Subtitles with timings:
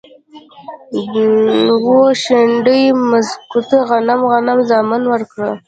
[1.83, 1.85] و،
[2.23, 2.77] شنډو
[3.09, 5.51] مځکوته غنم، غنم زامن ورکړه